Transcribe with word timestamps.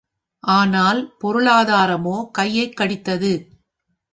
ஆனால், 0.43 1.01
பொருளாதாரமோ 1.23 2.31
கையைக் 2.31 2.77
கடித்தது. 2.77 3.31